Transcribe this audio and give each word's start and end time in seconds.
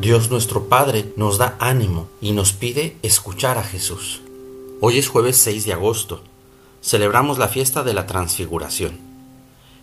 Dios 0.00 0.30
nuestro 0.30 0.64
Padre 0.64 1.12
nos 1.16 1.36
da 1.36 1.58
ánimo 1.60 2.08
y 2.22 2.32
nos 2.32 2.54
pide 2.54 2.96
escuchar 3.02 3.58
a 3.58 3.62
Jesús. 3.62 4.22
Hoy 4.80 4.96
es 4.96 5.10
jueves 5.10 5.36
6 5.36 5.66
de 5.66 5.74
agosto. 5.74 6.22
Celebramos 6.80 7.36
la 7.36 7.48
fiesta 7.48 7.82
de 7.82 7.92
la 7.92 8.06
transfiguración. 8.06 8.98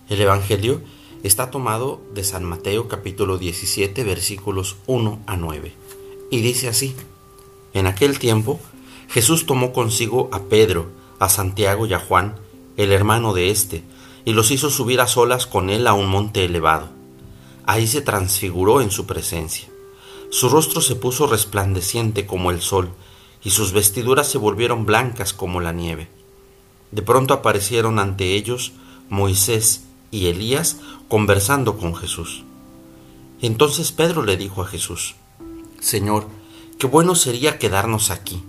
El 0.10 0.19
Evangelio 0.19 0.81
está 1.22 1.51
tomado 1.51 2.01
de 2.15 2.24
San 2.24 2.46
Mateo 2.46 2.88
capítulo 2.88 3.38
17 3.38 4.03
versículos 4.03 4.78
1 4.88 5.19
a 5.28 5.38
9. 5.38 5.76
Y 6.31 6.42
dice 6.42 6.68
así, 6.68 6.96
En 7.76 7.86
aquel 7.86 8.18
tiempo 8.18 8.60
Jesús 9.10 9.46
tomó 9.46 9.72
consigo 9.72 10.29
a 10.31 10.46
Pedro, 10.46 10.88
a 11.20 11.29
Santiago 11.29 11.86
y 11.86 11.94
a 11.94 11.99
Juan, 11.99 12.38
el 12.76 12.92
hermano 12.92 13.36
de 13.36 13.52
éste, 13.52 13.84
y 14.26 14.34
los 14.34 14.49
hizo 14.49 14.72
subir 14.72 14.99
a 14.99 15.06
solas 15.06 15.46
con 15.46 15.70
él 15.70 15.86
a 15.86 15.94
un 15.94 16.09
monte 16.09 16.44
elevado. 16.44 16.90
Ahí 17.68 17.86
se 17.86 18.02
transfiguró 18.02 18.81
en 18.81 18.90
su 18.90 19.05
presencia 19.05 19.70
su 20.30 20.49
rostro 20.49 20.81
se 20.81 20.95
puso 20.95 21.27
resplandeciente 21.27 22.26
como 22.26 22.52
el 22.52 22.62
sol, 22.62 22.91
y 23.44 23.52
sus 23.52 23.72
vestiduras 23.72 24.27
se 24.27 24.38
volvieron 24.38 24.85
blancas 24.85 25.34
como 25.34 25.62
la 25.62 25.72
nieve. 25.72 26.09
De 26.91 27.02
pronto 27.02 27.34
aparecieron 27.34 27.99
ante 27.99 28.35
ellos 28.35 28.73
Moisés 29.09 29.84
y 30.12 30.27
Elías 30.27 30.77
conversando 31.08 31.77
con 31.77 31.95
Jesús. 31.95 32.44
Entonces 33.41 33.91
Pedro 33.91 34.23
le 34.23 34.35
dijo 34.35 34.62
a 34.62 34.68
Jesús, 34.68 35.16
Señor, 35.80 36.27
qué 36.77 36.88
bueno 36.88 37.16
sería 37.16 37.59
quedarnos 37.59 38.09
aquí. 38.09 38.44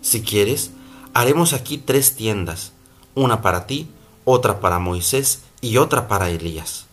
Si 0.00 0.22
quieres, 0.22 0.70
haremos 1.12 1.52
aquí 1.52 1.78
tres 1.78 2.16
tiendas, 2.16 2.72
una 3.14 3.42
para 3.42 3.66
ti, 3.66 3.88
otra 4.24 4.60
para 4.60 4.78
Moisés 4.78 5.42
y 5.60 5.76
otra 5.76 6.08
para 6.08 6.30
Elías. 6.30 6.86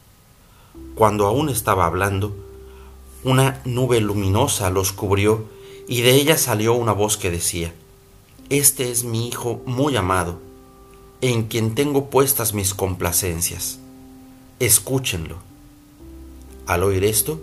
Cuando 0.95 1.26
aún 1.26 1.49
estaba 1.49 1.85
hablando, 1.85 2.35
una 3.23 3.61
nube 3.66 4.01
luminosa 4.01 4.70
los 4.70 4.91
cubrió 4.93 5.46
y 5.87 6.01
de 6.01 6.15
ella 6.15 6.37
salió 6.37 6.73
una 6.73 6.93
voz 6.93 7.18
que 7.18 7.29
decía, 7.29 7.73
Este 8.49 8.90
es 8.90 9.04
mi 9.04 9.27
Hijo 9.27 9.62
muy 9.65 9.96
amado, 9.96 10.40
en 11.21 11.43
quien 11.43 11.76
tengo 11.76 12.09
puestas 12.09 12.54
mis 12.54 12.73
complacencias. 12.73 13.79
Escúchenlo. 14.59 15.37
Al 16.65 16.84
oír 16.84 17.04
esto, 17.04 17.40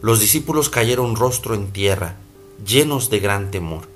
los 0.00 0.20
discípulos 0.20 0.70
cayeron 0.70 1.16
rostro 1.16 1.54
en 1.54 1.72
tierra, 1.72 2.16
llenos 2.64 3.10
de 3.10 3.18
gran 3.20 3.50
temor. 3.50 3.88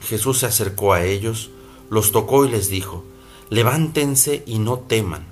Jesús 0.00 0.38
se 0.38 0.46
acercó 0.46 0.92
a 0.92 1.04
ellos, 1.04 1.50
los 1.90 2.12
tocó 2.12 2.44
y 2.44 2.50
les 2.50 2.68
dijo, 2.68 3.04
Levántense 3.50 4.42
y 4.46 4.58
no 4.58 4.78
teman. 4.78 5.26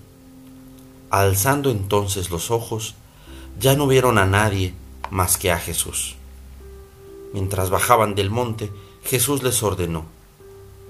Alzando 1.10 1.70
entonces 1.70 2.30
los 2.30 2.50
ojos, 2.50 2.94
ya 3.60 3.76
no 3.76 3.86
vieron 3.86 4.18
a 4.18 4.26
nadie, 4.26 4.74
más 5.10 5.36
que 5.36 5.50
a 5.50 5.58
Jesús. 5.58 6.16
Mientras 7.32 7.70
bajaban 7.70 8.14
del 8.14 8.30
monte, 8.30 8.70
Jesús 9.04 9.42
les 9.42 9.62
ordenó, 9.62 10.06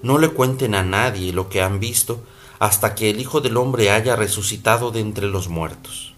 no 0.03 0.19
le 0.19 0.29
cuenten 0.29 0.75
a 0.75 0.83
nadie 0.83 1.33
lo 1.33 1.48
que 1.48 1.62
han 1.62 1.81
visto 1.81 2.23
hasta 2.59 2.95
que 2.95 3.11
el 3.11 3.21
Hijo 3.21 3.41
del 3.41 3.56
Hombre 3.56 3.91
haya 3.91 4.17
resucitado 4.17 4.91
de 4.91 5.01
entre 5.01 5.27
los 5.27 5.48
muertos. 5.48 6.15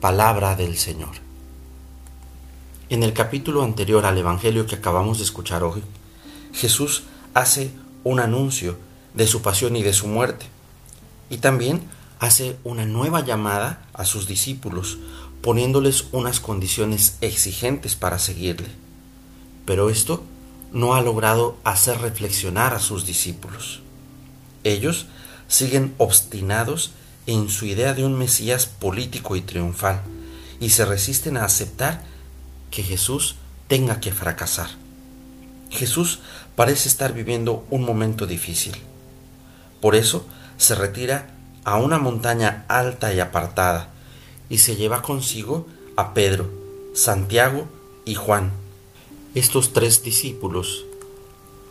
Palabra 0.00 0.56
del 0.56 0.76
Señor. 0.78 1.10
En 2.90 3.02
el 3.02 3.12
capítulo 3.12 3.62
anterior 3.62 4.04
al 4.04 4.18
Evangelio 4.18 4.66
que 4.66 4.74
acabamos 4.74 5.18
de 5.18 5.24
escuchar 5.24 5.62
hoy, 5.62 5.82
Jesús 6.52 7.04
hace 7.34 7.70
un 8.04 8.20
anuncio 8.20 8.76
de 9.14 9.26
su 9.26 9.42
pasión 9.42 9.76
y 9.76 9.82
de 9.82 9.92
su 9.92 10.08
muerte, 10.08 10.46
y 11.30 11.38
también 11.38 11.82
hace 12.18 12.56
una 12.64 12.84
nueva 12.84 13.24
llamada 13.24 13.86
a 13.94 14.04
sus 14.04 14.26
discípulos 14.26 14.98
poniéndoles 15.42 16.06
unas 16.12 16.40
condiciones 16.40 17.16
exigentes 17.20 17.96
para 17.96 18.18
seguirle. 18.18 18.68
Pero 19.66 19.90
esto 19.90 20.24
no 20.72 20.94
ha 20.94 21.02
logrado 21.02 21.56
hacer 21.64 21.98
reflexionar 21.98 22.74
a 22.74 22.80
sus 22.80 23.04
discípulos. 23.06 23.82
Ellos 24.64 25.06
siguen 25.48 25.94
obstinados 25.98 26.92
en 27.26 27.48
su 27.48 27.66
idea 27.66 27.94
de 27.94 28.04
un 28.04 28.18
Mesías 28.18 28.66
político 28.66 29.36
y 29.36 29.42
triunfal 29.42 30.00
y 30.60 30.70
se 30.70 30.84
resisten 30.84 31.36
a 31.36 31.44
aceptar 31.44 32.02
que 32.70 32.82
Jesús 32.82 33.36
tenga 33.68 34.00
que 34.00 34.12
fracasar. 34.12 34.70
Jesús 35.70 36.20
parece 36.56 36.88
estar 36.88 37.12
viviendo 37.12 37.66
un 37.70 37.84
momento 37.84 38.26
difícil. 38.26 38.76
Por 39.80 39.94
eso 39.94 40.26
se 40.56 40.74
retira 40.74 41.30
a 41.64 41.76
una 41.76 41.98
montaña 41.98 42.64
alta 42.68 43.12
y 43.12 43.20
apartada, 43.20 43.91
y 44.52 44.58
se 44.58 44.76
lleva 44.76 45.00
consigo 45.00 45.66
a 45.96 46.12
Pedro, 46.12 46.46
Santiago 46.92 47.64
y 48.04 48.16
Juan. 48.16 48.52
Estos 49.34 49.72
tres 49.72 50.02
discípulos 50.02 50.84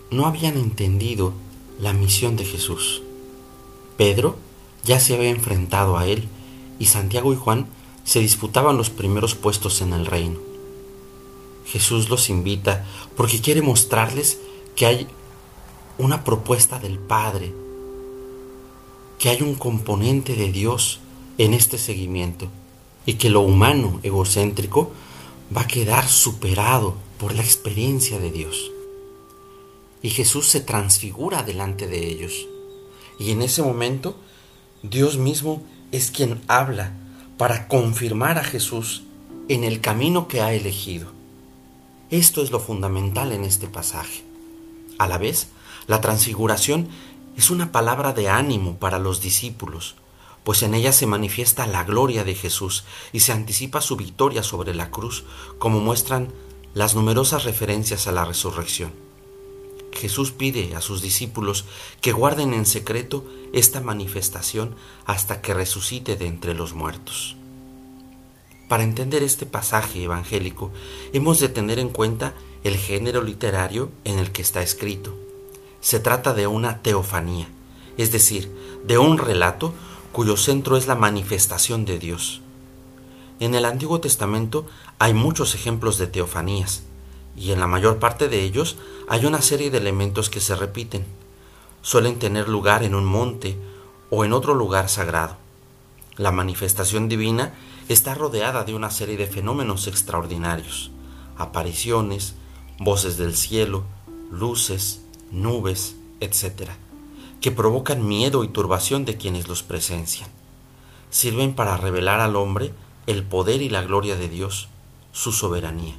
no 0.10 0.26
habían 0.26 0.58
entendido 0.58 1.32
la 1.80 1.94
misión 1.94 2.38
de 2.38 2.44
Jesús. 2.44 3.04
Pedro 3.98 4.36
ya 4.84 5.00
se 5.00 5.14
había 5.14 5.30
enfrentado 5.30 5.96
a 5.96 6.08
él 6.08 6.28
y 6.80 6.88
Santiago 6.88 7.32
y 7.34 7.36
Juan 7.36 7.68
se 8.04 8.20
disputaban 8.20 8.78
los 8.78 8.90
primeros 8.90 9.36
puestos 9.36 9.82
en 9.82 9.94
el 9.94 10.08
reino. 10.08 10.40
Jesús 11.68 12.10
los 12.10 12.32
invita 12.32 12.84
porque 13.16 13.42
quiere 13.42 13.62
mostrarles 13.62 14.40
que 14.76 14.88
hay 14.88 15.08
una 16.00 16.24
propuesta 16.24 16.80
del 16.80 16.98
Padre, 16.98 17.54
que 19.20 19.30
hay 19.30 19.44
un 19.44 19.54
componente 19.54 20.34
de 20.34 20.52
Dios 20.52 21.00
en 21.38 21.54
este 21.54 21.78
seguimiento 21.78 22.50
y 23.06 23.16
que 23.16 23.30
lo 23.30 23.42
humano 23.42 24.00
egocéntrico 24.04 24.92
va 25.56 25.62
a 25.62 25.68
quedar 25.68 26.08
superado 26.08 26.96
por 27.18 27.34
la 27.34 27.42
experiencia 27.42 28.20
de 28.20 28.32
Dios. 28.32 28.72
Y 30.02 30.10
Jesús 30.10 30.48
se 30.48 30.62
transfigura 30.62 31.44
delante 31.44 31.88
de 31.88 32.08
ellos. 32.08 32.48
Y 33.20 33.32
en 33.32 33.42
ese 33.42 33.62
momento 33.62 34.16
Dios 34.84 35.18
mismo 35.18 35.64
es 35.92 36.10
quien 36.10 36.42
habla 36.48 36.94
para 37.38 37.68
confirmar 37.68 38.38
a 38.38 38.44
Jesús 38.44 39.04
en 39.48 39.64
el 39.64 39.82
camino 39.82 40.28
que 40.28 40.42
ha 40.42 40.54
elegido. 40.54 41.08
Esto 42.10 42.42
es 42.42 42.52
lo 42.52 42.60
fundamental 42.60 43.32
en 43.32 43.44
este 43.44 43.68
pasaje. 43.68 44.24
A 44.98 45.08
la 45.08 45.18
vez, 45.18 45.50
la 45.88 46.02
transfiguración 46.02 46.88
es 47.38 47.50
una 47.50 47.72
palabra 47.72 48.14
de 48.14 48.30
ánimo 48.30 48.78
para 48.78 49.00
los 49.00 49.22
discípulos, 49.22 49.96
pues 50.44 50.64
en 50.64 50.74
ella 50.74 50.92
se 50.92 51.06
manifiesta 51.06 51.68
la 51.68 51.84
gloria 51.84 52.24
de 52.24 52.36
Jesús 52.36 52.84
y 53.14 53.20
se 53.20 53.32
anticipa 53.32 53.82
su 53.82 53.96
victoria 53.96 54.44
sobre 54.44 54.74
la 54.74 54.90
cruz, 54.90 55.24
como 55.60 55.80
muestran 55.80 56.30
las 56.74 56.96
numerosas 56.96 57.44
referencias 57.44 58.08
a 58.08 58.12
la 58.12 58.26
resurrección. 58.26 58.92
Jesús 59.94 60.32
pide 60.32 60.76
a 60.76 60.82
sus 60.82 61.02
discípulos 61.02 61.66
que 62.02 62.14
guarden 62.14 62.54
en 62.54 62.66
secreto 62.66 63.26
esta 63.54 63.82
manifestación 63.82 64.76
hasta 65.06 65.42
que 65.42 65.54
resucite 65.54 66.16
de 66.16 66.28
entre 66.28 66.54
los 66.54 66.74
muertos. 66.74 67.36
Para 68.70 68.84
entender 68.84 69.22
este 69.22 69.46
pasaje 69.46 70.04
evangélico, 70.04 70.72
hemos 71.12 71.40
de 71.40 71.50
tener 71.50 71.78
en 71.78 71.90
cuenta 71.90 72.34
el 72.64 72.78
género 72.78 73.22
literario 73.22 73.92
en 74.06 74.18
el 74.18 74.32
que 74.32 74.42
está 74.42 74.62
escrito. 74.62 75.14
Se 75.82 76.00
trata 76.00 76.34
de 76.34 76.48
una 76.48 76.82
teofanía, 76.82 77.50
es 77.98 78.14
decir, 78.14 78.50
de 78.86 78.98
un 78.98 79.18
relato 79.18 79.74
cuyo 80.12 80.36
centro 80.36 80.76
es 80.76 80.88
la 80.88 80.96
manifestación 80.96 81.86
de 81.86 81.98
Dios. 81.98 82.42
En 83.40 83.56
el 83.56 83.66
Antiguo 83.66 84.02
Testamento 84.02 84.66
hay 85.00 85.14
muchos 85.14 85.56
ejemplos 85.56 85.98
de 85.98 86.08
teofanías, 86.08 86.84
y 87.36 87.52
en 87.52 87.60
la 87.60 87.68
mayor 87.68 87.98
parte 87.98 88.28
de 88.28 88.44
ellos 88.44 88.78
hay 89.08 89.26
una 89.26 89.42
serie 89.42 89.72
de 89.72 89.78
elementos 89.78 90.30
que 90.30 90.42
se 90.42 90.56
repiten. 90.56 91.06
Suelen 91.82 92.20
tener 92.20 92.50
lugar 92.50 92.84
en 92.84 92.94
un 92.94 93.06
monte 93.06 93.58
o 94.10 94.26
en 94.26 94.34
otro 94.34 94.54
lugar 94.54 94.90
sagrado. 94.90 95.38
La 96.18 96.32
manifestación 96.32 97.08
divina 97.08 97.54
está 97.88 98.14
rodeada 98.14 98.66
de 98.66 98.76
una 98.76 98.92
serie 98.92 99.16
de 99.16 99.28
fenómenos 99.28 99.88
extraordinarios, 99.88 100.92
apariciones, 101.38 102.36
voces 102.80 103.18
del 103.18 103.36
cielo, 103.36 103.86
luces, 104.30 105.02
nubes, 105.32 105.96
etc 106.20 106.72
que 107.42 107.52
provocan 107.52 108.08
miedo 108.08 108.44
y 108.44 108.48
turbación 108.48 109.04
de 109.04 109.18
quienes 109.18 109.48
los 109.48 109.64
presencian. 109.64 110.30
Sirven 111.10 111.56
para 111.56 111.76
revelar 111.76 112.22
al 112.22 112.36
hombre 112.36 112.72
el 113.08 113.24
poder 113.24 113.64
y 113.64 113.70
la 113.70 113.82
gloria 113.82 114.16
de 114.16 114.30
Dios, 114.30 114.70
su 115.12 115.32
soberanía. 115.32 115.96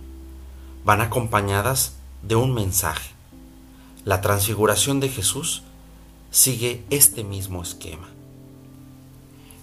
Van 0.84 1.00
acompañadas 1.00 1.96
de 2.22 2.36
un 2.36 2.54
mensaje. 2.54 3.10
La 4.04 4.20
transfiguración 4.20 5.00
de 5.00 5.08
Jesús 5.08 5.64
sigue 6.30 6.84
este 6.90 7.24
mismo 7.24 7.62
esquema. 7.62 8.08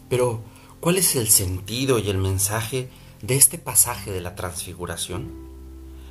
Pero, 0.09 0.41
¿cuál 0.81 0.97
es 0.97 1.15
el 1.15 1.29
sentido 1.29 1.97
y 1.97 2.09
el 2.09 2.17
mensaje 2.17 2.89
de 3.21 3.35
este 3.35 3.57
pasaje 3.57 4.11
de 4.11 4.21
la 4.21 4.35
transfiguración? 4.35 5.31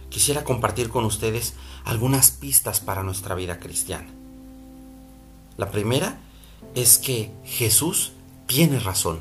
Quisiera 0.09 0.45
compartir 0.45 0.89
con 0.89 1.05
ustedes 1.05 1.55
algunas 1.85 2.31
pistas 2.31 2.81
para 2.81 3.03
nuestra 3.03 3.35
vida 3.35 3.59
cristiana. 3.59 4.18
La 5.59 5.73
primera 5.73 6.21
es 6.77 6.99
que 6.99 7.33
Jesús 7.45 8.13
tiene 8.47 8.79
razón. 8.79 9.19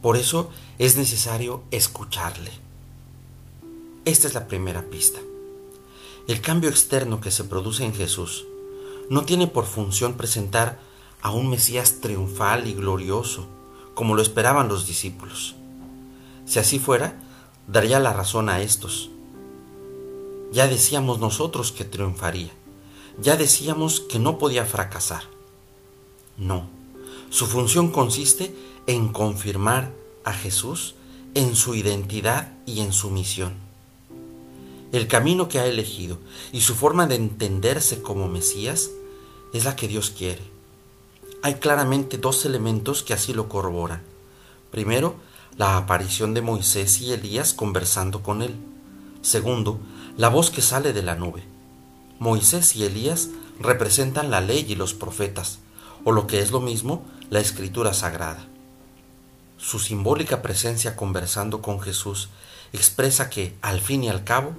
Por 0.00 0.16
eso 0.16 0.50
es 0.78 0.96
necesario 0.96 1.62
escucharle. 1.70 2.50
Esta 4.06 4.26
es 4.26 4.32
la 4.32 4.48
primera 4.48 4.82
pista. 4.82 5.20
El 6.28 6.40
cambio 6.40 6.70
externo 6.70 7.20
que 7.20 7.30
se 7.30 7.44
produce 7.44 7.84
en 7.84 7.92
Jesús 7.92 8.46
no 9.10 9.26
tiene 9.26 9.46
por 9.46 9.66
función 9.66 10.14
presentar 10.14 10.80
a 11.20 11.30
un 11.30 11.50
Mesías 11.50 12.00
triunfal 12.00 12.66
y 12.66 12.72
glorioso, 12.72 13.46
como 13.94 14.14
lo 14.14 14.22
esperaban 14.22 14.68
los 14.68 14.86
discípulos. 14.86 15.56
Si 16.46 16.58
así 16.58 16.78
fuera, 16.78 17.20
daría 17.68 18.00
la 18.00 18.14
razón 18.14 18.48
a 18.48 18.62
estos. 18.62 19.10
Ya 20.52 20.66
decíamos 20.68 21.18
nosotros 21.18 21.70
que 21.70 21.84
triunfaría, 21.84 22.52
ya 23.20 23.36
decíamos 23.36 24.00
que 24.00 24.18
no 24.18 24.38
podía 24.38 24.64
fracasar. 24.64 25.22
No, 26.36 26.68
su 27.30 27.46
función 27.46 27.90
consiste 27.90 28.54
en 28.86 29.08
confirmar 29.08 29.92
a 30.24 30.32
Jesús 30.32 30.94
en 31.34 31.54
su 31.54 31.74
identidad 31.74 32.52
y 32.66 32.80
en 32.80 32.92
su 32.92 33.10
misión. 33.10 33.54
El 34.92 35.08
camino 35.08 35.48
que 35.48 35.58
ha 35.58 35.66
elegido 35.66 36.18
y 36.52 36.60
su 36.60 36.74
forma 36.74 37.06
de 37.06 37.16
entenderse 37.16 38.00
como 38.02 38.28
Mesías 38.28 38.90
es 39.52 39.64
la 39.64 39.76
que 39.76 39.88
Dios 39.88 40.10
quiere. 40.10 40.42
Hay 41.42 41.54
claramente 41.54 42.18
dos 42.18 42.44
elementos 42.44 43.02
que 43.02 43.12
así 43.12 43.32
lo 43.32 43.48
corroboran. 43.48 44.02
Primero, 44.70 45.16
la 45.56 45.76
aparición 45.76 46.34
de 46.34 46.42
Moisés 46.42 47.00
y 47.00 47.12
Elías 47.12 47.54
conversando 47.54 48.22
con 48.22 48.42
él. 48.42 48.54
Segundo, 49.22 49.78
la 50.16 50.28
voz 50.28 50.50
que 50.50 50.62
sale 50.62 50.92
de 50.92 51.02
la 51.02 51.16
nube. 51.16 51.42
Moisés 52.18 52.76
y 52.76 52.84
Elías 52.84 53.28
representan 53.60 54.30
la 54.30 54.40
ley 54.40 54.64
y 54.68 54.74
los 54.74 54.94
profetas, 54.94 55.58
o 56.04 56.12
lo 56.12 56.26
que 56.26 56.40
es 56.40 56.50
lo 56.50 56.60
mismo, 56.60 57.04
la 57.30 57.40
escritura 57.40 57.92
sagrada. 57.92 58.46
Su 59.58 59.78
simbólica 59.78 60.42
presencia 60.42 60.96
conversando 60.96 61.60
con 61.60 61.80
Jesús 61.80 62.28
expresa 62.72 63.30
que, 63.30 63.54
al 63.62 63.80
fin 63.80 64.04
y 64.04 64.08
al 64.08 64.24
cabo, 64.24 64.52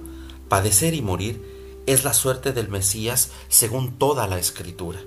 padecer 0.48 0.94
y 0.94 1.02
morir 1.02 1.82
es 1.86 2.04
la 2.04 2.12
suerte 2.12 2.52
del 2.52 2.68
Mesías 2.68 3.30
según 3.48 3.98
toda 3.98 4.26
la 4.26 4.38
escritura. 4.38 5.00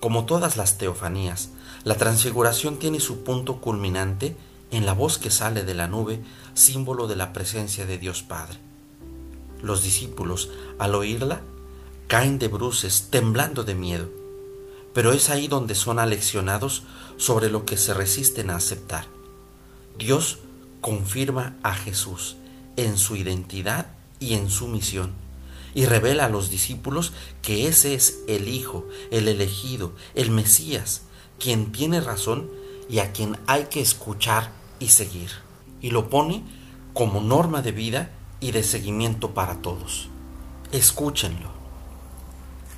Como 0.00 0.24
todas 0.24 0.56
las 0.56 0.78
teofanías, 0.78 1.50
la 1.84 1.96
transfiguración 1.96 2.78
tiene 2.78 3.00
su 3.00 3.24
punto 3.24 3.60
culminante 3.60 4.36
en 4.70 4.86
la 4.86 4.92
voz 4.92 5.18
que 5.18 5.30
sale 5.30 5.64
de 5.64 5.74
la 5.74 5.86
nube, 5.86 6.20
símbolo 6.54 7.06
de 7.06 7.16
la 7.16 7.32
presencia 7.32 7.86
de 7.86 7.98
Dios 7.98 8.22
Padre. 8.22 8.65
Los 9.62 9.82
discípulos, 9.82 10.50
al 10.78 10.94
oírla, 10.94 11.42
caen 12.08 12.38
de 12.38 12.48
bruces, 12.48 13.08
temblando 13.10 13.64
de 13.64 13.74
miedo, 13.74 14.08
pero 14.92 15.12
es 15.12 15.28
ahí 15.28 15.48
donde 15.48 15.74
son 15.74 15.98
aleccionados 15.98 16.84
sobre 17.16 17.50
lo 17.50 17.64
que 17.64 17.76
se 17.76 17.94
resisten 17.94 18.50
a 18.50 18.56
aceptar. 18.56 19.06
Dios 19.98 20.38
confirma 20.80 21.56
a 21.62 21.74
Jesús 21.74 22.36
en 22.76 22.98
su 22.98 23.16
identidad 23.16 23.86
y 24.20 24.34
en 24.34 24.50
su 24.50 24.68
misión, 24.68 25.12
y 25.74 25.86
revela 25.86 26.26
a 26.26 26.30
los 26.30 26.48
discípulos 26.48 27.12
que 27.42 27.66
ese 27.66 27.94
es 27.94 28.20
el 28.28 28.48
Hijo, 28.48 28.86
el 29.10 29.28
elegido, 29.28 29.92
el 30.14 30.30
Mesías, 30.30 31.02
quien 31.38 31.72
tiene 31.72 32.00
razón 32.00 32.48
y 32.88 33.00
a 33.00 33.12
quien 33.12 33.36
hay 33.46 33.64
que 33.64 33.80
escuchar 33.80 34.52
y 34.78 34.88
seguir. 34.88 35.30
Y 35.82 35.90
lo 35.90 36.08
pone 36.08 36.44
como 36.94 37.20
norma 37.20 37.60
de 37.60 37.72
vida 37.72 38.10
y 38.40 38.50
de 38.52 38.62
seguimiento 38.62 39.32
para 39.32 39.56
todos. 39.56 40.08
Escúchenlo. 40.72 41.50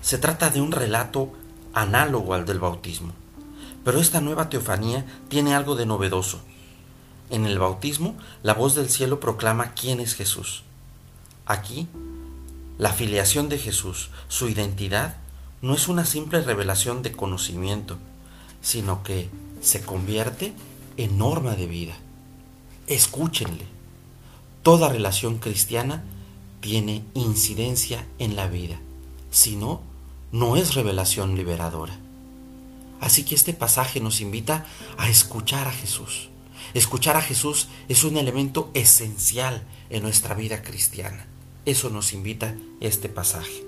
Se 0.02 0.18
trata 0.18 0.50
de 0.50 0.60
un 0.60 0.72
relato 0.72 1.32
análogo 1.74 2.34
al 2.34 2.46
del 2.46 2.60
bautismo, 2.60 3.12
pero 3.84 4.00
esta 4.00 4.20
nueva 4.20 4.48
teofanía 4.48 5.04
tiene 5.28 5.54
algo 5.54 5.74
de 5.74 5.86
novedoso. 5.86 6.40
En 7.30 7.44
el 7.46 7.58
bautismo, 7.58 8.16
la 8.42 8.54
voz 8.54 8.74
del 8.74 8.88
cielo 8.88 9.20
proclama 9.20 9.72
quién 9.72 10.00
es 10.00 10.14
Jesús. 10.14 10.62
Aquí, 11.46 11.88
la 12.78 12.92
filiación 12.92 13.48
de 13.48 13.58
Jesús, 13.58 14.10
su 14.28 14.48
identidad, 14.48 15.16
no 15.60 15.74
es 15.74 15.88
una 15.88 16.04
simple 16.04 16.40
revelación 16.40 17.02
de 17.02 17.12
conocimiento, 17.12 17.98
sino 18.62 19.02
que 19.02 19.28
se 19.60 19.82
convierte 19.82 20.54
en 20.96 21.18
norma 21.18 21.54
de 21.54 21.66
vida. 21.66 21.94
Escúchenle. 22.86 23.77
Toda 24.68 24.90
relación 24.90 25.38
cristiana 25.38 26.04
tiene 26.60 27.02
incidencia 27.14 28.06
en 28.18 28.36
la 28.36 28.48
vida. 28.48 28.78
Si 29.30 29.56
no, 29.56 29.80
no 30.30 30.56
es 30.58 30.74
revelación 30.74 31.36
liberadora. 31.36 31.98
Así 33.00 33.24
que 33.24 33.34
este 33.34 33.54
pasaje 33.54 33.98
nos 33.98 34.20
invita 34.20 34.66
a 34.98 35.08
escuchar 35.08 35.68
a 35.68 35.72
Jesús. 35.72 36.28
Escuchar 36.74 37.16
a 37.16 37.22
Jesús 37.22 37.68
es 37.88 38.04
un 38.04 38.18
elemento 38.18 38.70
esencial 38.74 39.66
en 39.88 40.02
nuestra 40.02 40.34
vida 40.34 40.60
cristiana. 40.60 41.26
Eso 41.64 41.88
nos 41.88 42.12
invita 42.12 42.54
este 42.80 43.08
pasaje. 43.08 43.64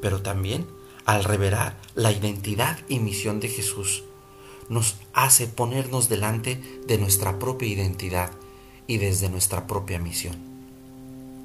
Pero 0.00 0.22
también 0.22 0.66
al 1.06 1.22
revelar 1.22 1.76
la 1.94 2.10
identidad 2.10 2.80
y 2.88 2.98
misión 2.98 3.38
de 3.38 3.46
Jesús, 3.46 4.02
nos 4.68 4.96
hace 5.12 5.46
ponernos 5.46 6.08
delante 6.08 6.60
de 6.84 6.98
nuestra 6.98 7.38
propia 7.38 7.68
identidad 7.68 8.32
y 8.86 8.98
desde 8.98 9.28
nuestra 9.28 9.66
propia 9.66 9.98
misión. 9.98 10.36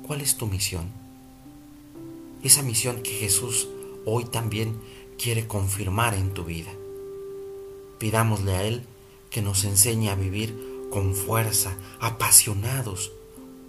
¿Cuál 0.05 0.21
es 0.21 0.37
tu 0.37 0.47
misión? 0.47 0.89
Esa 2.43 2.61
misión 2.61 3.01
que 3.03 3.11
Jesús 3.11 3.67
hoy 4.05 4.25
también 4.25 4.79
quiere 5.17 5.47
confirmar 5.47 6.13
en 6.13 6.33
tu 6.33 6.43
vida. 6.45 6.71
Pidámosle 7.99 8.55
a 8.55 8.63
Él 8.63 8.83
que 9.29 9.41
nos 9.41 9.63
enseñe 9.63 10.09
a 10.09 10.15
vivir 10.15 10.87
con 10.91 11.13
fuerza, 11.15 11.75
apasionados 11.99 13.11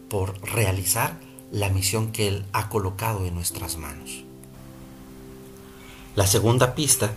por 0.09 0.41
realizar 0.43 1.21
la 1.51 1.69
misión 1.69 2.13
que 2.13 2.29
Él 2.29 2.45
ha 2.53 2.69
colocado 2.69 3.27
en 3.27 3.35
nuestras 3.35 3.77
manos. 3.77 4.25
La 6.15 6.27
segunda 6.27 6.75
pista 6.75 7.15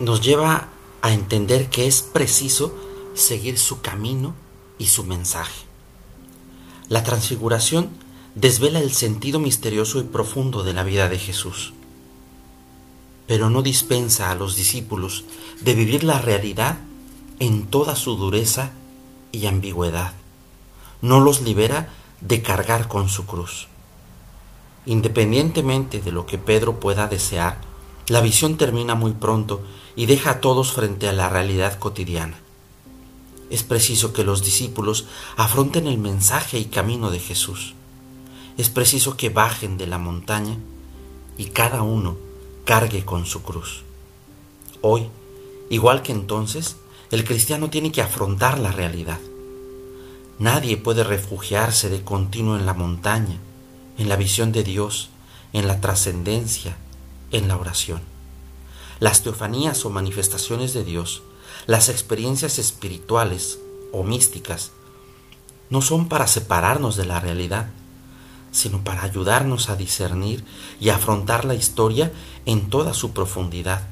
nos 0.00 0.20
lleva 0.20 0.68
a 1.02 1.12
entender 1.12 1.68
que 1.68 1.86
es 1.86 2.02
preciso 2.02 2.74
seguir 3.14 3.58
su 3.58 3.80
camino 3.80 4.34
y 4.78 4.86
su 4.86 5.04
mensaje. 5.04 5.64
La 6.88 7.02
transfiguración 7.02 7.90
desvela 8.34 8.80
el 8.80 8.92
sentido 8.92 9.38
misterioso 9.38 10.00
y 10.00 10.04
profundo 10.04 10.64
de 10.64 10.72
la 10.72 10.82
vida 10.82 11.08
de 11.08 11.18
Jesús, 11.18 11.72
pero 13.26 13.48
no 13.50 13.62
dispensa 13.62 14.30
a 14.30 14.34
los 14.34 14.56
discípulos 14.56 15.24
de 15.60 15.74
vivir 15.74 16.04
la 16.04 16.18
realidad 16.18 16.78
en 17.38 17.66
toda 17.66 17.96
su 17.96 18.16
dureza 18.16 18.72
y 19.32 19.46
ambigüedad. 19.46 20.12
No 21.00 21.20
los 21.20 21.42
libera 21.42 21.88
de 22.20 22.42
cargar 22.42 22.88
con 22.88 23.08
su 23.08 23.26
cruz. 23.26 23.68
Independientemente 24.86 26.00
de 26.00 26.12
lo 26.12 26.26
que 26.26 26.38
Pedro 26.38 26.80
pueda 26.80 27.06
desear, 27.06 27.60
la 28.08 28.20
visión 28.20 28.56
termina 28.58 28.94
muy 28.94 29.12
pronto 29.12 29.62
y 29.96 30.06
deja 30.06 30.30
a 30.30 30.40
todos 30.40 30.72
frente 30.72 31.08
a 31.08 31.12
la 31.12 31.28
realidad 31.28 31.78
cotidiana. 31.78 32.43
Es 33.50 33.62
preciso 33.62 34.12
que 34.12 34.24
los 34.24 34.42
discípulos 34.42 35.06
afronten 35.36 35.86
el 35.86 35.98
mensaje 35.98 36.58
y 36.58 36.66
camino 36.66 37.10
de 37.10 37.20
Jesús. 37.20 37.74
Es 38.56 38.68
preciso 38.70 39.16
que 39.16 39.30
bajen 39.30 39.76
de 39.78 39.86
la 39.86 39.98
montaña 39.98 40.56
y 41.36 41.46
cada 41.46 41.82
uno 41.82 42.16
cargue 42.64 43.04
con 43.04 43.26
su 43.26 43.42
cruz. 43.42 43.82
Hoy, 44.80 45.08
igual 45.70 46.02
que 46.02 46.12
entonces, 46.12 46.76
el 47.10 47.24
cristiano 47.24 47.70
tiene 47.70 47.92
que 47.92 48.02
afrontar 48.02 48.58
la 48.58 48.72
realidad. 48.72 49.20
Nadie 50.38 50.76
puede 50.76 51.04
refugiarse 51.04 51.88
de 51.88 52.02
continuo 52.02 52.56
en 52.56 52.66
la 52.66 52.74
montaña, 52.74 53.38
en 53.98 54.08
la 54.08 54.16
visión 54.16 54.50
de 54.52 54.64
Dios, 54.64 55.10
en 55.52 55.68
la 55.68 55.80
trascendencia, 55.80 56.76
en 57.30 57.48
la 57.48 57.56
oración. 57.56 58.00
Las 59.00 59.22
teofanías 59.22 59.84
o 59.84 59.90
manifestaciones 59.90 60.74
de 60.74 60.84
Dios, 60.84 61.22
las 61.66 61.88
experiencias 61.88 62.58
espirituales 62.58 63.58
o 63.92 64.02
místicas, 64.02 64.72
no 65.70 65.82
son 65.82 66.08
para 66.08 66.26
separarnos 66.26 66.96
de 66.96 67.06
la 67.06 67.20
realidad, 67.20 67.70
sino 68.52 68.84
para 68.84 69.02
ayudarnos 69.02 69.68
a 69.68 69.76
discernir 69.76 70.44
y 70.80 70.90
afrontar 70.90 71.44
la 71.44 71.54
historia 71.54 72.12
en 72.46 72.70
toda 72.70 72.94
su 72.94 73.12
profundidad, 73.12 73.82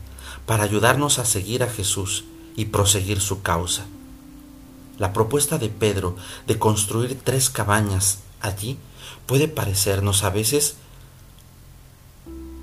para 0.47 0.65
ayudarnos 0.65 1.19
a 1.19 1.25
seguir 1.25 1.63
a 1.63 1.69
Jesús 1.69 2.25
y 2.57 2.67
proseguir 2.67 3.21
su 3.21 3.43
causa. 3.43 3.87
La 4.99 5.13
propuesta 5.13 5.59
de 5.59 5.69
Pedro 5.69 6.17
de 6.47 6.59
construir 6.59 7.19
tres 7.23 7.51
cabañas 7.51 8.21
allí 8.41 8.79
puede 9.27 9.49
parecernos 9.49 10.23
a 10.23 10.31
veces 10.31 10.77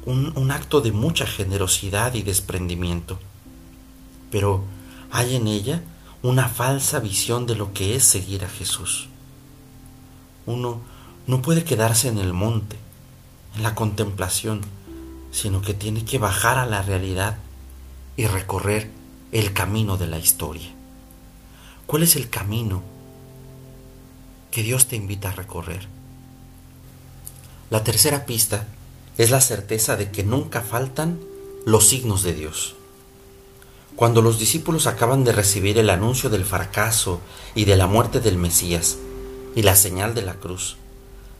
un, 0.05 0.51
acto 0.51 0.81
de 0.81 0.91
mucha 0.91 1.25
generosidad 1.25 2.13
y 2.13 2.23
desprendimiento, 2.23 3.19
pero 4.31 4.63
hay 5.11 5.35
en 5.35 5.47
ella 5.47 5.81
una 6.21 6.49
falsa 6.49 6.99
visión 6.99 7.45
de 7.45 7.55
lo 7.55 7.73
que 7.73 7.95
es 7.95 8.03
seguir 8.03 8.43
a 8.43 8.49
Jesús. 8.49 9.07
Uno 10.45 10.81
no 11.27 11.41
puede 11.41 11.63
quedarse 11.63 12.07
en 12.07 12.17
el 12.17 12.33
monte, 12.33 12.77
en 13.55 13.63
la 13.63 13.75
contemplación, 13.75 14.61
sino 15.31 15.61
que 15.61 15.73
tiene 15.73 16.05
que 16.05 16.17
bajar 16.17 16.57
a 16.57 16.65
la 16.65 16.81
realidad 16.81 17.37
y 18.17 18.27
recorrer 18.27 18.89
el 19.31 19.53
camino 19.53 19.97
de 19.97 20.07
la 20.07 20.17
historia. 20.17 20.69
¿Cuál 21.85 22.03
es 22.03 22.15
el 22.15 22.29
camino 22.29 22.83
que 24.51 24.63
Dios 24.63 24.87
te 24.87 24.95
invita 24.95 25.29
a 25.29 25.33
recorrer. 25.33 25.87
La 27.69 27.83
tercera 27.83 28.25
pista 28.25 28.67
es 29.17 29.29
la 29.29 29.41
certeza 29.41 29.95
de 29.95 30.11
que 30.11 30.23
nunca 30.23 30.61
faltan 30.61 31.19
los 31.65 31.87
signos 31.87 32.23
de 32.23 32.33
Dios. 32.33 32.75
Cuando 33.99 34.21
los 34.21 34.39
discípulos 34.39 34.87
acaban 34.87 35.25
de 35.25 35.33
recibir 35.33 35.77
el 35.77 35.89
anuncio 35.89 36.29
del 36.29 36.45
fracaso 36.45 37.19
y 37.53 37.65
de 37.65 37.75
la 37.75 37.85
muerte 37.85 38.21
del 38.21 38.37
Mesías 38.37 38.97
y 39.57 39.61
la 39.61 39.75
señal 39.75 40.15
de 40.15 40.21
la 40.21 40.35
cruz, 40.35 40.77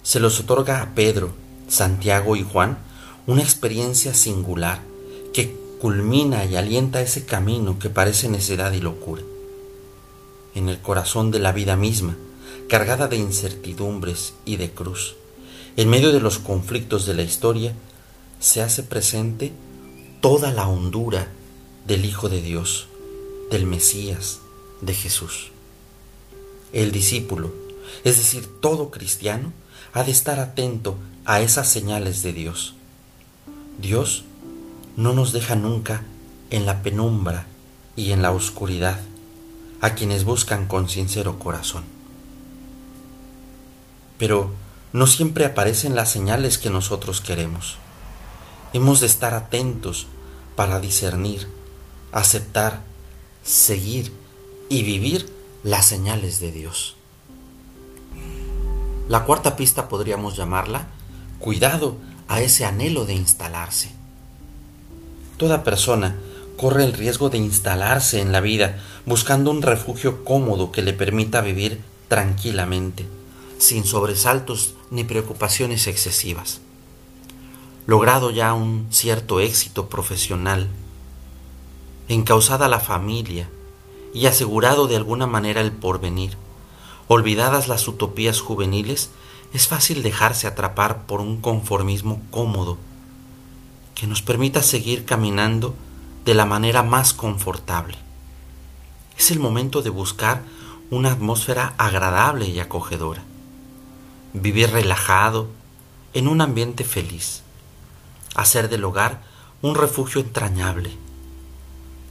se 0.04 0.20
los 0.20 0.42
otorga 0.42 0.82
a 0.82 0.94
Pedro, 0.94 1.32
Santiago 1.70 2.36
y 2.36 2.44
Juan 2.44 2.80
una 3.28 3.44
experiencia 3.44 4.14
singular 4.14 4.82
que 5.32 5.56
culmina 5.80 6.44
y 6.44 6.58
alienta 6.58 7.02
ese 7.02 7.24
camino 7.26 7.80
que 7.80 7.90
parece 7.90 8.28
necedad 8.28 8.74
y 8.74 8.82
locura. 8.82 9.22
En 10.54 10.68
el 10.68 10.80
corazón 10.80 11.32
de 11.32 11.40
la 11.40 11.54
vida 11.54 11.78
misma, 11.78 12.18
cargada 12.68 13.08
de 13.08 13.16
incertidumbres 13.16 14.34
y 14.44 14.58
de 14.58 14.70
cruz, 14.70 15.16
en 15.78 15.88
medio 15.88 16.12
de 16.12 16.20
los 16.20 16.40
conflictos 16.40 17.06
de 17.06 17.14
la 17.14 17.22
historia, 17.22 17.72
se 18.42 18.62
hace 18.62 18.84
presente 18.84 19.54
toda 20.20 20.52
la 20.52 20.68
hondura 20.68 21.30
del 21.90 22.06
Hijo 22.06 22.30
de 22.30 22.44
Dios, 22.44 22.88
del 23.50 23.66
Mesías, 23.66 24.42
de 24.80 24.94
Jesús. 24.94 25.50
El 26.72 26.92
discípulo, 26.92 27.52
es 28.04 28.18
decir, 28.18 28.48
todo 28.62 28.92
cristiano, 28.92 29.52
ha 29.94 30.04
de 30.04 30.12
estar 30.12 30.40
atento 30.40 30.98
a 31.26 31.42
esas 31.42 31.68
señales 31.68 32.22
de 32.22 32.32
Dios. 32.32 32.76
Dios 33.80 34.24
no 34.98 35.14
nos 35.14 35.34
deja 35.34 35.56
nunca 35.56 36.04
en 36.52 36.68
la 36.68 36.84
penumbra 36.84 37.48
y 37.96 38.12
en 38.12 38.22
la 38.22 38.34
oscuridad 38.34 39.00
a 39.82 39.96
quienes 39.96 40.26
buscan 40.26 40.68
con 40.68 40.90
sincero 40.90 41.40
corazón. 41.40 41.86
Pero 44.20 44.52
no 44.94 45.08
siempre 45.08 45.44
aparecen 45.44 45.96
las 45.96 46.12
señales 46.12 46.60
que 46.60 46.70
nosotros 46.70 47.20
queremos. 47.20 47.78
Hemos 48.74 49.00
de 49.00 49.08
estar 49.08 49.34
atentos 49.34 50.06
para 50.56 50.80
discernir, 50.80 51.48
aceptar, 52.12 52.82
seguir 53.44 54.12
y 54.70 54.84
vivir 54.84 55.30
las 55.64 55.86
señales 55.86 56.40
de 56.40 56.52
Dios. 56.52 56.96
La 59.08 59.26
cuarta 59.26 59.56
pista 59.56 59.90
podríamos 59.90 60.36
llamarla 60.38 60.88
cuidado 61.40 61.98
a 62.28 62.42
ese 62.42 62.66
anhelo 62.66 63.06
de 63.06 63.14
instalarse. 63.14 63.92
Toda 65.38 65.64
persona 65.64 66.16
corre 66.58 66.84
el 66.84 66.94
riesgo 66.94 67.30
de 67.30 67.38
instalarse 67.38 68.20
en 68.20 68.32
la 68.32 68.42
vida 68.42 68.80
buscando 69.06 69.50
un 69.50 69.62
refugio 69.62 70.24
cómodo 70.26 70.72
que 70.72 70.82
le 70.82 70.94
permita 70.94 71.42
vivir 71.42 71.82
tranquilamente, 72.08 73.08
sin 73.58 73.86
sobresaltos 73.86 74.76
ni 74.92 75.06
preocupaciones 75.06 75.88
excesivas. 75.88 76.60
Logrado 77.88 78.30
ya 78.30 78.54
un 78.54 78.88
cierto 78.92 79.40
éxito 79.40 79.90
profesional, 79.90 80.68
encausada 82.10 82.68
la 82.68 82.80
familia 82.80 83.50
y 84.14 84.26
asegurado 84.26 84.88
de 84.88 84.98
alguna 84.98 85.28
manera 85.28 85.62
el 85.62 85.72
porvenir, 85.72 86.36
olvidadas 87.08 87.68
las 87.68 87.88
utopías 87.88 88.42
juveniles, 88.42 89.12
es 89.54 89.68
fácil 89.68 90.04
dejarse 90.04 90.48
atrapar 90.48 91.06
por 91.06 91.22
un 91.22 91.40
conformismo 91.40 92.22
cómodo 92.32 92.78
que 93.96 94.08
nos 94.08 94.22
permita 94.22 94.62
seguir 94.62 95.06
caminando 95.06 95.76
de 96.26 96.34
la 96.34 96.46
manera 96.46 96.84
más 96.84 97.14
confortable. 97.14 97.98
Es 99.18 99.32
el 99.32 99.40
momento 99.40 99.82
de 99.82 99.90
buscar 99.90 100.44
una 100.92 101.12
atmósfera 101.12 101.74
agradable 101.78 102.48
y 102.48 102.60
acogedora. 102.60 103.24
Vivir 104.34 104.72
relajado, 104.72 105.48
en 106.14 106.28
un 106.28 106.42
ambiente 106.42 106.84
feliz. 106.84 107.44
Hacer 108.36 108.70
del 108.70 108.84
hogar 108.84 109.22
un 109.62 109.76
refugio 109.76 110.22
entrañable. 110.22 110.92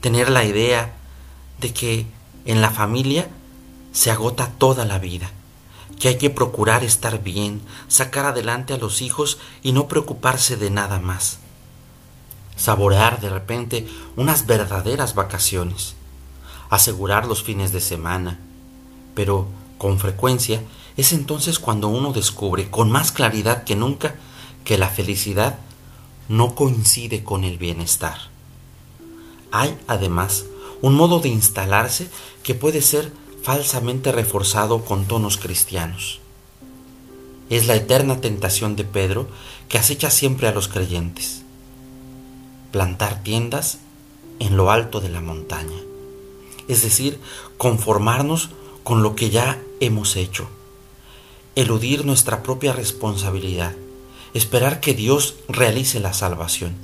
Tener 0.01 0.29
la 0.29 0.45
idea 0.45 0.93
de 1.59 1.73
que 1.73 2.05
en 2.45 2.61
la 2.61 2.71
familia 2.71 3.29
se 3.91 4.11
agota 4.11 4.51
toda 4.57 4.85
la 4.85 4.99
vida, 4.99 5.31
que 5.99 6.09
hay 6.09 6.17
que 6.17 6.29
procurar 6.29 6.83
estar 6.83 7.21
bien, 7.21 7.61
sacar 7.87 8.25
adelante 8.25 8.73
a 8.73 8.77
los 8.77 9.01
hijos 9.01 9.39
y 9.61 9.71
no 9.71 9.87
preocuparse 9.87 10.55
de 10.57 10.69
nada 10.69 10.99
más 10.99 11.39
saborear 12.59 13.21
de 13.21 13.29
repente 13.29 13.87
unas 14.17 14.45
verdaderas 14.45 15.15
vacaciones, 15.15 15.95
asegurar 16.69 17.25
los 17.25 17.41
fines 17.41 17.71
de 17.71 17.79
semana, 17.79 18.37
pero 19.15 19.47
con 19.77 19.97
frecuencia 19.97 20.61
es 20.97 21.13
entonces 21.13 21.57
cuando 21.57 21.87
uno 21.87 22.11
descubre 22.11 22.69
con 22.69 22.91
más 22.91 23.13
claridad 23.13 23.63
que 23.63 23.77
nunca 23.77 24.15
que 24.65 24.77
la 24.77 24.89
felicidad 24.89 25.57
no 26.27 26.53
coincide 26.53 27.23
con 27.23 27.45
el 27.45 27.57
bienestar. 27.57 28.17
Hay 29.51 29.77
además 29.87 30.45
un 30.81 30.95
modo 30.95 31.19
de 31.19 31.29
instalarse 31.29 32.07
que 32.43 32.55
puede 32.55 32.81
ser 32.81 33.11
falsamente 33.43 34.11
reforzado 34.11 34.85
con 34.85 35.05
tonos 35.05 35.37
cristianos. 35.37 36.19
Es 37.49 37.67
la 37.67 37.75
eterna 37.75 38.21
tentación 38.21 38.75
de 38.75 38.83
Pedro 38.83 39.27
que 39.67 39.77
acecha 39.77 40.09
siempre 40.09 40.47
a 40.47 40.51
los 40.51 40.67
creyentes 40.67 41.43
plantar 42.71 43.23
tiendas 43.23 43.79
en 44.39 44.55
lo 44.57 44.71
alto 44.71 44.99
de 44.99 45.09
la 45.09 45.21
montaña. 45.21 45.77
Es 46.67 46.83
decir, 46.83 47.19
conformarnos 47.57 48.49
con 48.83 49.01
lo 49.01 49.15
que 49.15 49.29
ya 49.29 49.59
hemos 49.79 50.15
hecho, 50.15 50.47
eludir 51.55 52.05
nuestra 52.05 52.43
propia 52.43 52.73
responsabilidad, 52.73 53.75
esperar 54.33 54.79
que 54.79 54.93
Dios 54.93 55.35
realice 55.47 55.99
la 55.99 56.13
salvación. 56.13 56.75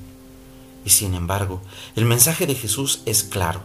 Y 0.86 0.92
sin 0.92 1.14
embargo, 1.16 1.62
el 1.96 2.06
mensaje 2.06 2.48
de 2.48 2.56
Jesús 2.56 3.02
es 3.06 3.24
claro. 3.24 3.62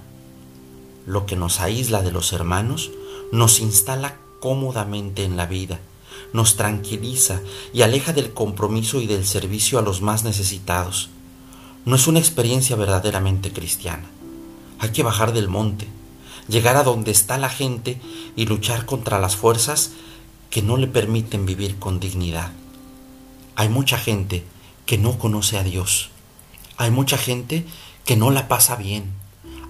Lo 1.07 1.27
que 1.27 1.37
nos 1.37 1.61
aísla 1.61 2.03
de 2.03 2.13
los 2.13 2.33
hermanos 2.33 2.91
nos 3.31 3.61
instala 3.61 4.17
cómodamente 4.41 5.25
en 5.25 5.37
la 5.37 5.47
vida, 5.47 5.79
nos 6.33 6.57
tranquiliza 6.57 7.41
y 7.73 7.83
aleja 7.83 8.13
del 8.13 8.33
compromiso 8.33 9.01
y 9.01 9.07
del 9.07 9.27
servicio 9.27 9.79
a 9.79 9.83
los 9.83 10.01
más 10.03 10.25
necesitados 10.25 11.11
no 11.85 11.97
es 11.97 12.07
una 12.07 12.19
experiencia 12.19 12.77
verdaderamente 12.77 13.53
cristiana. 13.53 14.05
Hay 14.79 14.91
que 14.91 15.03
bajar 15.03 15.33
del 15.33 15.49
monte, 15.49 15.89
llegar 16.49 16.77
a 16.77 16.83
donde 16.83 17.11
está 17.11 17.39
la 17.39 17.49
gente 17.49 18.01
y 18.37 18.47
luchar 18.47 18.87
contra 18.87 19.19
las 19.19 19.37
fuerzas 19.37 19.93
que 20.51 20.63
no 20.63 20.77
le 20.77 20.87
permiten 20.87 21.47
vivir 21.47 21.79
con 21.79 22.01
dignidad. 22.01 22.53
Hay 23.57 23.69
mucha 23.69 23.99
gente 23.99 24.45
que 24.85 24.99
no 24.99 25.19
conoce 25.19 25.59
a 25.59 25.63
Dios. 25.63 26.10
Hay 26.81 26.91
mucha 26.91 27.19
gente 27.19 27.67
que 28.07 28.17
no 28.17 28.31
la 28.31 28.49
pasa 28.49 28.75
bien. 28.75 29.05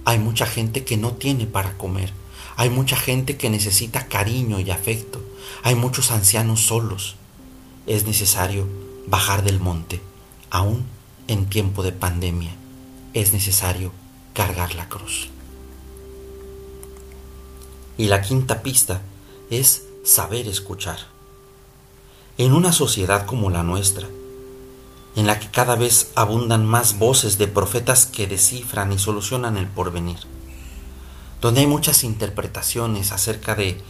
Hay 0.05 0.17
mucha 0.17 0.45
gente 0.45 0.85
que 0.85 0.95
no 0.95 1.11
tiene 1.11 1.45
para 1.45 1.77
comer. 1.77 2.13
Hay 2.55 2.69
mucha 2.69 2.95
gente 2.95 3.35
que 3.35 3.49
necesita 3.49 4.07
cariño 4.07 4.61
y 4.61 4.71
afecto. 4.71 5.21
Hay 5.61 5.75
muchos 5.75 6.11
ancianos 6.11 6.61
solos. 6.61 7.17
Es 7.85 8.05
necesario 8.05 8.65
bajar 9.07 9.43
del 9.43 9.59
monte, 9.59 9.99
aún 10.51 10.85
en 11.27 11.47
tiempo 11.47 11.83
de 11.83 11.91
pandemia 11.91 12.51
es 13.13 13.33
necesario 13.33 13.91
cargar 14.33 14.73
la 14.75 14.87
cruz. 14.87 15.27
Y 17.97 18.07
la 18.07 18.21
quinta 18.21 18.61
pista 18.61 19.01
es 19.49 19.83
saber 20.05 20.47
escuchar. 20.47 20.99
En 22.37 22.53
una 22.53 22.71
sociedad 22.71 23.25
como 23.25 23.49
la 23.49 23.63
nuestra, 23.63 24.07
en 25.15 25.27
la 25.27 25.39
que 25.39 25.49
cada 25.49 25.75
vez 25.75 26.11
abundan 26.15 26.65
más 26.65 26.97
voces 26.97 27.37
de 27.37 27.47
profetas 27.47 28.05
que 28.05 28.27
descifran 28.27 28.91
y 28.93 28.99
solucionan 28.99 29.57
el 29.57 29.67
porvenir, 29.67 30.19
donde 31.41 31.61
hay 31.61 31.67
muchas 31.67 32.03
interpretaciones 32.03 33.11
acerca 33.11 33.55
de 33.55 33.81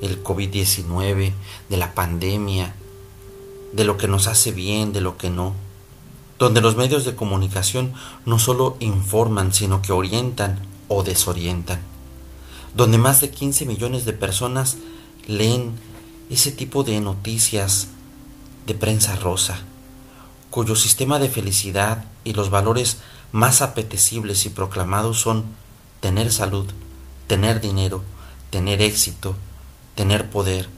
el 0.00 0.22
COVID-19, 0.22 1.32
de 1.68 1.76
la 1.76 1.94
pandemia, 1.94 2.74
de 3.72 3.84
lo 3.84 3.96
que 3.96 4.06
nos 4.06 4.26
hace 4.26 4.52
bien, 4.52 4.92
de 4.92 5.00
lo 5.00 5.16
que 5.16 5.30
no, 5.30 5.54
donde 6.38 6.60
los 6.60 6.76
medios 6.76 7.04
de 7.04 7.14
comunicación 7.14 7.92
no 8.26 8.38
solo 8.38 8.76
informan, 8.80 9.52
sino 9.52 9.82
que 9.82 9.92
orientan 9.92 10.60
o 10.88 11.02
desorientan, 11.02 11.80
donde 12.76 12.98
más 12.98 13.20
de 13.20 13.30
15 13.30 13.66
millones 13.66 14.04
de 14.04 14.12
personas 14.12 14.76
leen 15.26 15.72
ese 16.30 16.52
tipo 16.52 16.84
de 16.84 17.00
noticias 17.00 17.88
de 18.66 18.74
prensa 18.74 19.16
rosa, 19.16 19.60
cuyo 20.54 20.76
sistema 20.76 21.18
de 21.18 21.28
felicidad 21.28 22.04
y 22.22 22.32
los 22.32 22.48
valores 22.48 22.98
más 23.32 23.60
apetecibles 23.60 24.46
y 24.46 24.50
proclamados 24.50 25.18
son 25.18 25.46
tener 25.98 26.30
salud, 26.30 26.66
tener 27.26 27.60
dinero, 27.60 28.04
tener 28.50 28.80
éxito, 28.80 29.34
tener 29.96 30.30
poder, 30.30 30.68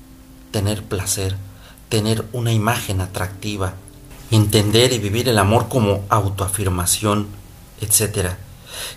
tener 0.50 0.82
placer, 0.82 1.36
tener 1.90 2.24
una 2.32 2.54
imagen 2.54 3.02
atractiva, 3.02 3.74
entender 4.30 4.94
y 4.94 4.98
vivir 4.98 5.28
el 5.28 5.38
amor 5.38 5.68
como 5.68 6.06
autoafirmación, 6.08 7.26
etc. 7.82 8.30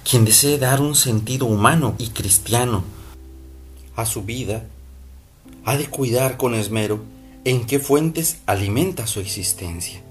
Quien 0.10 0.24
desee 0.24 0.60
dar 0.60 0.80
un 0.80 0.96
sentido 0.96 1.46
humano 1.46 1.96
y 1.98 2.12
cristiano 2.12 2.86
a 3.98 4.06
su 4.06 4.24
vida, 4.24 4.64
Ha 5.66 5.76
de 5.76 5.88
cuidar 5.88 6.38
con 6.38 6.56
esmero 6.56 7.04
en 7.44 7.66
qué 7.66 7.80
fuentes 7.80 8.38
alimenta 8.46 9.08
su 9.08 9.20
existencia. 9.20 10.02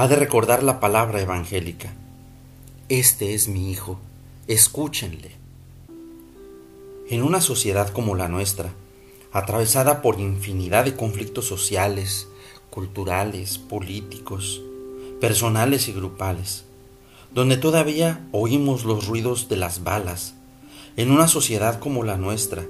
Ha 0.00 0.08
de 0.08 0.16
recordar 0.16 0.62
la 0.62 0.80
palabra 0.80 1.20
evangélica. 1.20 1.92
Este 2.88 3.34
es 3.34 3.48
mi 3.48 3.70
hijo, 3.70 4.00
escúchenle. 4.46 5.32
En 7.10 7.22
una 7.22 7.42
sociedad 7.42 7.90
como 7.90 8.14
la 8.14 8.26
nuestra, 8.26 8.72
atravesada 9.30 10.00
por 10.00 10.18
infinidad 10.18 10.86
de 10.86 10.96
conflictos 10.96 11.44
sociales, 11.44 12.28
culturales, 12.70 13.58
políticos, 13.58 14.62
personales 15.20 15.86
y 15.88 15.92
grupales, 15.92 16.64
donde 17.34 17.58
todavía 17.58 18.26
oímos 18.32 18.86
los 18.86 19.06
ruidos 19.06 19.50
de 19.50 19.56
las 19.58 19.84
balas, 19.84 20.32
en 20.96 21.10
una 21.10 21.28
sociedad 21.28 21.78
como 21.78 22.04
la 22.04 22.16
nuestra, 22.16 22.64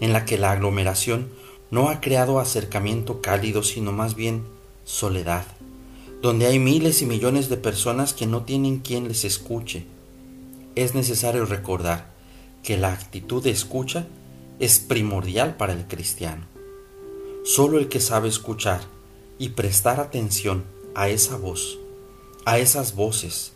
en 0.00 0.12
la 0.12 0.24
que 0.24 0.38
la 0.38 0.52
aglomeración 0.52 1.30
no 1.72 1.88
ha 1.90 2.00
creado 2.00 2.38
acercamiento 2.38 3.20
cálido, 3.22 3.64
sino 3.64 3.90
más 3.90 4.14
bien 4.14 4.44
soledad, 4.84 5.46
donde 6.26 6.46
hay 6.46 6.58
miles 6.58 7.02
y 7.02 7.06
millones 7.06 7.48
de 7.48 7.56
personas 7.56 8.12
que 8.12 8.26
no 8.26 8.42
tienen 8.42 8.80
quien 8.80 9.06
les 9.06 9.24
escuche. 9.24 9.86
Es 10.74 10.92
necesario 10.92 11.44
recordar 11.46 12.10
que 12.64 12.76
la 12.76 12.92
actitud 12.92 13.44
de 13.44 13.50
escucha 13.50 14.08
es 14.58 14.80
primordial 14.80 15.56
para 15.56 15.72
el 15.72 15.86
cristiano. 15.86 16.44
Solo 17.44 17.78
el 17.78 17.88
que 17.88 18.00
sabe 18.00 18.28
escuchar 18.28 18.80
y 19.38 19.50
prestar 19.50 20.00
atención 20.00 20.64
a 20.96 21.08
esa 21.08 21.36
voz, 21.36 21.78
a 22.44 22.58
esas 22.58 22.96
voces, 22.96 23.52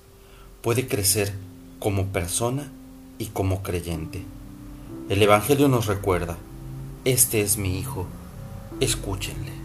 puede 0.62 0.86
crecer 0.86 1.32
como 1.80 2.12
persona 2.12 2.70
y 3.18 3.26
como 3.26 3.64
creyente. 3.64 4.22
El 5.08 5.20
Evangelio 5.20 5.66
nos 5.66 5.86
recuerda, 5.86 6.38
este 7.04 7.40
es 7.40 7.56
mi 7.56 7.80
Hijo, 7.80 8.06
escúchenle. 8.78 9.59